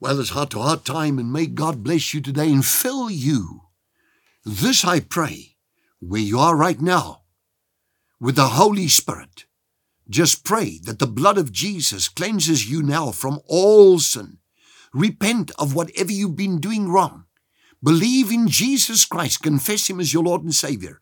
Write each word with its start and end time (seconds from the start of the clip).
Well, 0.00 0.20
it's 0.20 0.30
heart 0.30 0.50
to 0.50 0.60
heart 0.60 0.84
time, 0.84 1.18
and 1.18 1.32
may 1.32 1.46
God 1.46 1.82
bless 1.82 2.12
you 2.12 2.20
today 2.20 2.50
and 2.52 2.64
fill 2.64 3.10
you. 3.10 3.62
This 4.44 4.84
I 4.84 5.00
pray, 5.00 5.56
where 6.00 6.20
you 6.20 6.38
are 6.38 6.56
right 6.56 6.80
now, 6.80 7.22
with 8.20 8.36
the 8.36 8.48
Holy 8.48 8.88
Spirit. 8.88 9.46
Just 10.08 10.44
pray 10.44 10.78
that 10.84 10.98
the 10.98 11.06
blood 11.06 11.38
of 11.38 11.52
Jesus 11.52 12.08
cleanses 12.08 12.70
you 12.70 12.82
now 12.82 13.10
from 13.10 13.40
all 13.46 13.98
sin. 13.98 14.38
Repent 14.92 15.52
of 15.58 15.74
whatever 15.74 16.12
you've 16.12 16.36
been 16.36 16.58
doing 16.60 16.90
wrong. 16.90 17.24
Believe 17.82 18.32
in 18.32 18.48
Jesus 18.48 19.04
Christ. 19.04 19.42
Confess 19.42 19.88
Him 19.88 20.00
as 20.00 20.12
your 20.12 20.24
Lord 20.24 20.42
and 20.42 20.54
Savior. 20.54 21.00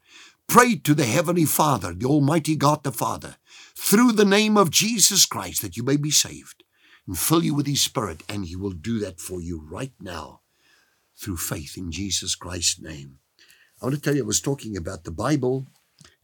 Pray 0.49 0.77
to 0.77 0.95
the 0.95 1.05
Heavenly 1.05 1.45
Father, 1.45 1.93
the 1.93 2.07
Almighty 2.07 2.57
God 2.57 2.85
the 2.85 2.93
Father, 2.93 3.37
through 3.77 4.13
the 4.13 4.25
name 4.25 4.57
of 4.57 4.71
Jesus 4.71 5.27
Christ 5.27 5.61
that 5.63 5.77
you 5.77 5.83
may 5.83 5.97
be 5.97 6.11
saved 6.11 6.63
and 7.07 7.19
fill 7.19 7.45
you 7.45 7.55
with 7.55 7.67
His 7.67 7.83
Spirit, 7.83 8.23
and 8.29 8.45
He 8.45 8.57
will 8.57 8.71
do 8.71 8.99
that 9.01 9.21
for 9.21 9.41
you 9.41 9.61
right 9.71 9.93
now 10.01 10.41
through 11.17 11.37
faith 11.37 11.77
in 11.77 11.91
Jesus 11.91 12.35
Christ's 12.35 12.81
name. 12.81 13.19
I 13.81 13.87
want 13.87 13.97
to 13.97 14.01
tell 14.01 14.15
you, 14.15 14.23
I 14.23 14.27
was 14.27 14.41
talking 14.41 14.77
about 14.77 15.05
the 15.05 15.11
Bible, 15.11 15.67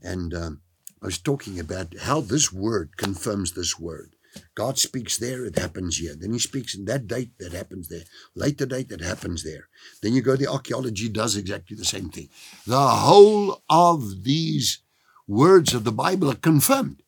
and 0.00 0.32
um, 0.34 0.62
I 1.02 1.06
was 1.06 1.18
talking 1.18 1.58
about 1.58 1.94
how 2.00 2.20
this 2.20 2.52
word 2.52 2.96
confirms 2.96 3.52
this 3.52 3.78
word. 3.78 4.14
God 4.54 4.78
speaks 4.78 5.16
there, 5.16 5.44
it 5.44 5.58
happens 5.58 5.98
here. 5.98 6.14
Then 6.18 6.32
he 6.32 6.38
speaks 6.38 6.74
in 6.74 6.84
that 6.86 7.06
date, 7.06 7.32
that 7.38 7.52
happens 7.52 7.88
there. 7.88 8.04
Later 8.34 8.66
date, 8.66 8.88
that 8.88 9.00
happens 9.00 9.42
there. 9.42 9.68
Then 10.02 10.14
you 10.14 10.22
go, 10.22 10.36
the 10.36 10.50
archaeology 10.50 11.08
does 11.08 11.36
exactly 11.36 11.76
the 11.76 11.84
same 11.84 12.10
thing. 12.10 12.28
The 12.66 12.88
whole 12.88 13.62
of 13.68 14.24
these 14.24 14.80
words 15.26 15.74
of 15.74 15.84
the 15.84 15.92
Bible 15.92 16.30
are 16.30 16.36
confirmed. 16.36 17.02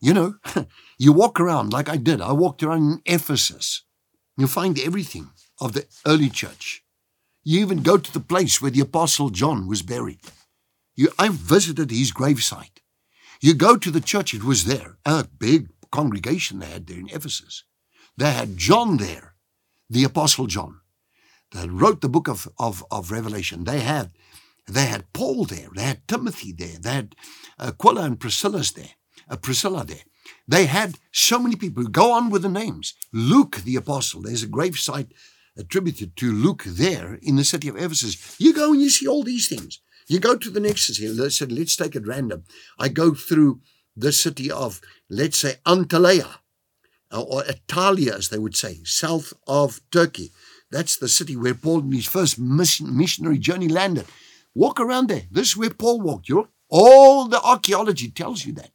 You 0.00 0.14
know, 0.14 0.34
you 0.98 1.12
walk 1.12 1.38
around 1.38 1.72
like 1.72 1.88
I 1.88 1.96
did. 1.96 2.20
I 2.20 2.32
walked 2.32 2.62
around 2.62 2.92
in 2.92 3.02
Ephesus. 3.06 3.82
You 4.36 4.46
find 4.46 4.78
everything 4.78 5.30
of 5.60 5.74
the 5.74 5.86
early 6.06 6.30
church. 6.30 6.82
You 7.44 7.60
even 7.60 7.82
go 7.82 7.98
to 7.98 8.12
the 8.12 8.20
place 8.20 8.60
where 8.60 8.70
the 8.70 8.80
Apostle 8.80 9.30
John 9.30 9.66
was 9.66 9.82
buried. 9.82 10.20
You, 10.96 11.08
I 11.18 11.28
visited 11.30 11.90
his 11.90 12.12
gravesite. 12.12 12.80
You 13.40 13.54
go 13.54 13.76
to 13.76 13.90
the 13.90 14.00
church, 14.00 14.34
it 14.34 14.44
was 14.44 14.64
there, 14.64 14.98
a 15.06 15.24
big 15.24 15.68
congregation 15.90 16.58
they 16.58 16.66
had 16.66 16.86
there 16.86 16.98
in 16.98 17.08
Ephesus. 17.08 17.64
They 18.16 18.30
had 18.30 18.56
John 18.56 18.96
there, 18.96 19.34
the 19.88 20.04
Apostle 20.04 20.46
John, 20.46 20.80
that 21.52 21.70
wrote 21.70 22.00
the 22.00 22.08
book 22.08 22.28
of, 22.28 22.48
of, 22.58 22.84
of 22.90 23.10
Revelation. 23.10 23.64
They 23.64 23.80
had 23.80 24.12
they 24.68 24.86
had 24.86 25.12
Paul 25.12 25.46
there, 25.46 25.68
they 25.74 25.82
had 25.82 26.06
Timothy 26.06 26.52
there, 26.52 26.78
they 26.80 26.90
had 26.92 27.16
uh, 27.58 27.68
Aquila 27.68 28.02
and 28.02 28.20
Priscilla's 28.20 28.72
there 28.72 28.94
uh, 29.30 29.36
Priscilla 29.36 29.84
there. 29.84 30.04
They 30.46 30.66
had 30.66 30.96
so 31.12 31.38
many 31.38 31.56
people. 31.56 31.84
Go 31.84 32.12
on 32.12 32.30
with 32.30 32.42
the 32.42 32.48
names. 32.48 32.94
Luke 33.12 33.56
the 33.64 33.76
apostle. 33.76 34.22
There's 34.22 34.42
a 34.42 34.48
gravesite 34.48 35.12
attributed 35.56 36.16
to 36.16 36.32
Luke 36.32 36.64
there 36.66 37.18
in 37.22 37.36
the 37.36 37.44
city 37.44 37.68
of 37.68 37.76
Ephesus. 37.76 38.36
You 38.38 38.52
go 38.52 38.72
and 38.72 38.80
you 38.80 38.90
see 38.90 39.06
all 39.06 39.22
these 39.22 39.48
things. 39.48 39.80
You 40.08 40.18
go 40.18 40.36
to 40.36 40.50
the 40.50 40.60
next 40.60 40.86
city. 40.86 41.08
Let's 41.08 41.40
let's 41.40 41.76
take 41.76 41.94
it 41.94 42.06
random. 42.06 42.44
I 42.78 42.88
go 42.88 43.14
through 43.14 43.60
the 43.96 44.12
city 44.12 44.50
of, 44.50 44.80
let's 45.08 45.38
say, 45.38 45.56
Antalya 45.66 46.26
or 47.12 47.42
Attalia, 47.42 48.16
as 48.16 48.28
they 48.28 48.38
would 48.38 48.56
say, 48.56 48.80
south 48.84 49.32
of 49.46 49.80
Turkey. 49.90 50.30
That's 50.70 50.96
the 50.96 51.08
city 51.08 51.36
where 51.36 51.54
Paul, 51.54 51.80
in 51.80 51.92
his 51.92 52.06
first 52.06 52.38
mission, 52.38 52.96
missionary 52.96 53.38
journey, 53.38 53.68
landed. 53.68 54.06
Walk 54.54 54.80
around 54.80 55.08
there. 55.08 55.24
This 55.30 55.48
is 55.48 55.56
where 55.56 55.70
Paul 55.70 56.00
walked. 56.00 56.28
You 56.28 56.34
know? 56.36 56.48
All 56.68 57.26
the 57.26 57.42
archaeology 57.42 58.10
tells 58.10 58.44
you 58.44 58.52
that. 58.54 58.70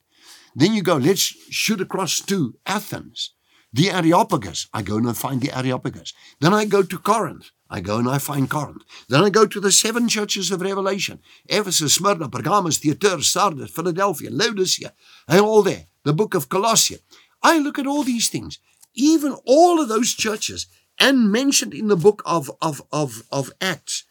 Then 0.55 0.73
you 0.73 0.83
go, 0.83 0.95
let's 0.95 1.22
shoot 1.22 1.81
across 1.81 2.22
to 2.22 2.55
Athens, 2.66 3.31
the 3.73 3.89
Areopagus. 3.89 4.67
I 4.73 4.81
go 4.81 4.97
and 4.97 5.09
I 5.09 5.13
find 5.13 5.41
the 5.41 5.57
Areopagus. 5.57 6.13
Then 6.39 6.53
I 6.53 6.66
go 6.66 6.81
to 6.83 6.97
Corinth. 6.97 7.51
I 7.70 7.81
go 7.81 7.98
and 7.98 8.08
I 8.08 8.20
find 8.20 8.50
Corinth. 8.50 8.84
Then 9.09 9.24
I 9.24 9.30
go 9.30 9.46
to 9.48 9.59
the 9.59 9.72
seven 9.72 10.08
churches 10.08 10.52
of 10.52 10.62
Revelation 10.62 11.20
Ephesus, 11.48 11.96
Smyrna, 11.96 12.30
Pergamos, 12.30 12.78
Thyatira, 12.78 13.24
Sardis, 13.24 13.72
Philadelphia, 13.72 14.30
Laodicea, 14.31 14.94
and 15.28 15.42
all 15.42 15.64
there. 15.64 15.88
The 16.03 16.14
book 16.14 16.36
of 16.36 16.50
Colossians. 16.50 17.02
I 17.42 17.58
look 17.59 17.80
at 17.80 17.88
all 17.88 18.03
these 18.03 18.30
things, 18.30 18.59
even 18.94 19.36
all 19.46 19.81
of 19.81 19.90
those 19.90 20.14
churches, 20.14 20.68
and 21.00 21.31
mentioned 21.31 21.74
in 21.74 21.88
the 21.88 21.98
book 21.98 22.22
of, 22.26 22.52
of, 22.62 22.81
of, 22.92 23.24
of 23.31 23.52
Acts. 23.59 24.03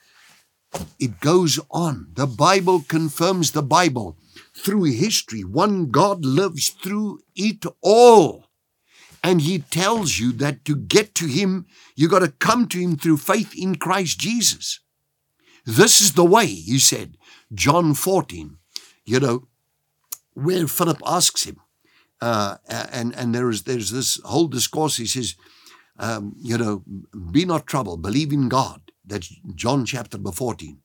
It 0.99 1.21
goes 1.21 1.61
on. 1.71 2.09
The 2.15 2.27
Bible 2.27 2.85
confirms 2.87 3.53
the 3.53 3.63
Bible 3.63 4.17
through 4.57 4.85
history. 4.85 5.45
One 5.45 5.91
God 5.91 6.25
lives 6.25 6.71
through 6.71 7.21
it 7.37 7.65
all. 7.81 8.47
And 9.25 9.41
he 9.41 9.61
tells 9.61 10.19
you 10.19 10.33
that 10.33 10.67
to 10.67 10.77
get 10.77 11.15
to 11.15 11.27
him, 11.27 11.65
you 11.97 12.09
got 12.11 12.19
to 12.19 12.29
come 12.29 12.69
to 12.69 12.79
him 12.79 12.99
through 12.99 13.17
faith 13.17 13.55
in 13.57 13.77
Christ 13.77 14.19
Jesus. 14.21 14.81
This 15.65 16.03
is 16.03 16.13
the 16.13 16.27
way, 16.27 16.45
he 16.45 16.79
said, 16.79 17.17
John 17.51 17.95
14, 17.95 18.59
you 19.07 19.19
know, 19.19 19.49
where 20.35 20.67
Philip 20.67 21.01
asks 21.07 21.45
him, 21.45 21.57
uh, 22.21 22.59
and, 22.69 23.17
and 23.17 23.35
there 23.35 23.49
is, 23.49 23.63
there's 23.63 23.91
this 23.91 24.21
whole 24.27 24.47
discourse, 24.47 24.99
he 24.99 25.07
says, 25.07 25.37
um, 25.99 26.37
you 26.39 26.59
know, 26.59 26.83
be 27.31 27.47
not 27.47 27.67
troubled, 27.67 28.03
believe 28.03 28.31
in 28.31 28.51
God. 28.51 28.83
That's 29.07 29.35
John 29.55 29.87
chapter 29.87 30.19
14. 30.19 30.81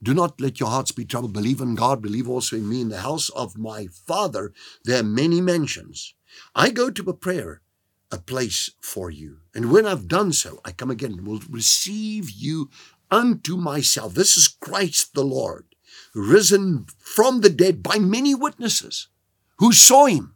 Do 0.00 0.14
not 0.14 0.40
let 0.40 0.60
your 0.60 0.68
hearts 0.68 0.92
be 0.92 1.04
troubled. 1.04 1.32
Believe 1.32 1.60
in 1.60 1.74
God. 1.74 2.00
Believe 2.00 2.28
also 2.28 2.56
in 2.56 2.68
me. 2.68 2.80
In 2.80 2.88
the 2.88 3.00
house 3.00 3.28
of 3.30 3.58
my 3.58 3.86
Father, 3.86 4.52
there 4.84 5.00
are 5.00 5.04
many 5.04 5.40
mansions. 5.40 6.14
I 6.54 6.70
go 6.70 6.90
to 6.90 7.04
prepare 7.04 7.60
a 8.12 8.18
place 8.18 8.70
for 8.80 9.10
you. 9.10 9.38
And 9.54 9.70
when 9.70 9.86
I've 9.86 10.08
done 10.08 10.32
so, 10.32 10.60
I 10.64 10.72
come 10.72 10.90
again 10.90 11.12
and 11.12 11.26
will 11.26 11.42
receive 11.48 12.30
you 12.30 12.70
unto 13.10 13.56
myself. 13.56 14.14
This 14.14 14.36
is 14.36 14.48
Christ 14.48 15.14
the 15.14 15.24
Lord, 15.24 15.66
risen 16.14 16.86
from 16.98 17.40
the 17.40 17.50
dead 17.50 17.82
by 17.82 17.98
many 17.98 18.34
witnesses 18.34 19.08
who 19.58 19.72
saw 19.72 20.06
him. 20.06 20.34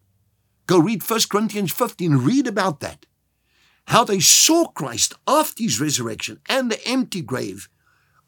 Go 0.66 0.78
read 0.78 1.08
1 1.08 1.20
Corinthians 1.30 1.72
15, 1.72 2.16
read 2.16 2.46
about 2.46 2.80
that. 2.80 3.06
How 3.88 4.04
they 4.04 4.20
saw 4.20 4.66
Christ 4.66 5.14
after 5.26 5.62
his 5.62 5.80
resurrection 5.80 6.41
and 6.48 6.70
the 6.70 6.86
empty 6.86 7.20
grave. 7.20 7.68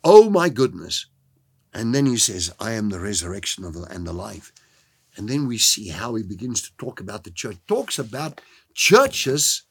Oh 0.04 0.28
my 0.28 0.48
goodness. 0.48 1.06
And 1.72 1.94
then 1.94 2.06
he 2.06 2.16
says, 2.16 2.52
I 2.60 2.72
am 2.72 2.90
the 2.90 3.00
resurrection 3.00 3.64
and 3.64 4.06
the 4.06 4.12
life. 4.12 4.52
And 5.16 5.28
then 5.28 5.46
we 5.46 5.56
see 5.56 5.88
how 5.88 6.14
he 6.14 6.22
begins 6.22 6.60
to 6.62 6.76
talk 6.76 7.00
about 7.00 7.24
the 7.24 7.30
church. 7.30 7.56
Talks 7.66 7.98
about 7.98 8.40
churches 8.76 9.62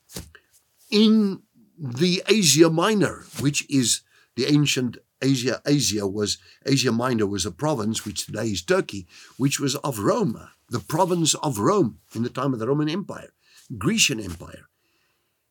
in 0.92 1.42
the 1.78 2.24
Asia 2.28 2.70
Minor, 2.70 3.26
which 3.40 3.70
is 3.70 4.02
the 4.36 4.46
ancient 4.46 4.98
Asia. 5.22 5.62
Asia 5.66 6.08
was 6.08 6.38
Asia 6.66 6.92
Minor 6.92 7.26
was 7.26 7.46
a 7.46 7.52
province, 7.52 8.06
which 8.06 8.26
today 8.26 8.48
is 8.48 8.62
Turkey, 8.62 9.08
which 9.38 9.60
was 9.60 9.76
of 9.78 10.00
Rome, 10.00 10.50
the 10.70 10.80
province 10.80 11.36
of 11.36 11.60
Rome 11.60 12.00
in 12.14 12.24
the 12.24 12.30
time 12.30 12.54
of 12.54 12.60
the 12.60 12.68
Roman 12.68 12.90
Empire, 12.90 13.32
Grecian 13.78 14.20
Empire. 14.20 14.66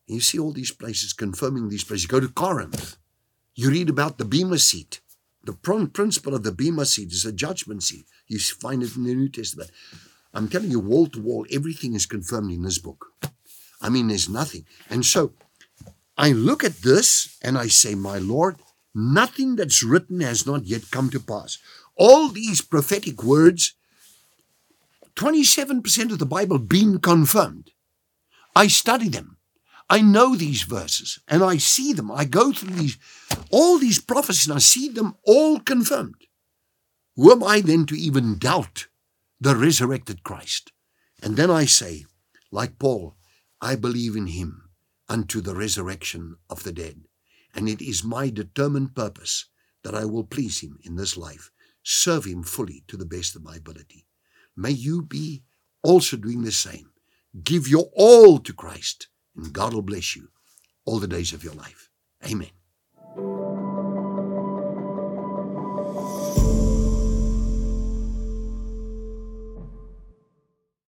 And 0.09 0.17
you 0.17 0.21
see 0.21 0.39
all 0.39 0.53
these 0.53 0.73
places 0.73 1.13
confirming 1.13 1.69
these 1.69 1.85
places. 1.85 2.05
You 2.05 2.09
go 2.09 2.21
to 2.21 2.29
Corinth, 2.29 2.97
you 3.55 3.71
read 3.71 3.89
about 3.89 4.19
the 4.19 4.27
Bema 4.27 4.59
seat 4.59 5.01
the 5.45 5.53
principle 5.93 6.35
of 6.35 6.43
the 6.43 6.53
Bema 6.53 6.87
seat 6.87 7.13
is 7.13 7.25
a 7.25 7.33
judgment 7.33 7.83
seat. 7.83 8.07
You 8.27 8.39
find 8.39 8.83
it 8.83 8.97
in 8.97 9.05
the 9.05 9.15
New 9.15 9.29
Testament. 9.29 9.71
I'm 10.33 10.49
telling 10.49 10.71
you, 10.71 10.81
wall 10.81 11.07
to 11.09 11.21
wall, 11.21 11.47
everything 11.53 11.95
is 11.95 12.07
confirmed 12.07 12.51
in 12.51 12.63
this 12.63 12.79
book. 12.79 13.07
I 13.85 13.91
mean, 13.91 14.09
there's 14.09 14.31
nothing. 14.31 14.65
And 14.89 15.05
so 15.05 15.35
I 16.17 16.33
look 16.33 16.65
at 16.65 16.79
this 16.79 17.37
and 17.43 17.59
I 17.59 17.67
say, 17.67 17.95
My 17.95 18.17
Lord, 18.17 18.57
nothing 18.95 19.57
that's 19.57 19.85
written 19.85 20.21
has 20.21 20.47
not 20.47 20.65
yet 20.65 20.91
come 20.91 21.11
to 21.11 21.21
pass. 21.21 21.59
All 21.95 22.29
these 22.29 22.63
prophetic 22.63 23.23
words, 23.23 23.75
27% 25.17 26.13
of 26.13 26.19
the 26.19 26.25
Bible 26.25 26.59
being 26.59 26.99
confirmed. 26.99 27.73
I 28.57 28.69
study 28.69 29.11
them. 29.11 29.37
I 29.91 30.01
know 30.01 30.35
these 30.35 30.63
verses 30.63 31.19
and 31.29 31.45
I 31.45 31.59
see 31.59 31.93
them. 31.93 32.11
I 32.11 32.25
go 32.25 32.53
through 32.53 32.77
these, 32.77 32.97
all 33.51 33.79
these 33.79 34.01
prophecies 34.01 34.47
and 34.47 34.57
I 34.57 34.61
see 34.61 34.89
them 34.89 35.15
all 35.25 35.61
confirmed. 35.61 36.25
Who 37.17 37.31
am 37.31 37.45
I 37.45 37.61
then 37.61 37.85
to 37.87 37.95
even 37.95 38.39
doubt 38.39 38.87
the 39.39 39.55
resurrected 39.55 40.25
Christ? 40.25 40.73
And 41.23 41.37
then 41.37 41.51
I 41.51 41.67
say, 41.67 42.07
like 42.51 42.79
Paul, 42.79 43.15
I 43.65 43.77
believe 43.77 44.15
in 44.15 44.27
him 44.27 44.69
unto 45.09 45.41
the 45.41 45.55
resurrection 45.55 46.37
of 46.51 46.65
the 46.65 46.73
dead. 46.73 47.05
And 47.55 47.67
it 47.67 47.81
is 47.81 48.05
my 48.05 48.29
determined 48.29 48.95
purpose 48.95 49.47
that 49.85 49.95
I 49.95 50.05
will 50.05 50.25
please 50.25 50.61
him 50.61 50.79
in 50.83 50.97
this 50.97 51.17
life, 51.17 51.51
serve 51.83 52.27
him 52.27 52.43
fully 52.43 52.85
to 52.89 52.99
the 52.99 53.07
best 53.07 53.35
of 53.35 53.43
my 53.43 53.57
ability. 53.57 54.07
May 54.55 54.73
you 54.73 55.01
be 55.01 55.45
also 55.83 56.19
doing 56.19 56.43
the 56.43 56.53
same. 56.53 56.91
Give 57.43 57.67
your 57.67 57.89
all 57.95 58.39
to 58.41 58.53
Christ 58.53 59.09
and 59.35 59.51
God 59.51 59.73
will 59.73 59.81
bless 59.81 60.15
you 60.15 60.29
all 60.85 60.99
the 60.99 61.09
days 61.09 61.33
of 61.33 61.43
your 61.43 61.55
life. 61.55 61.89
Amen. 62.23 62.51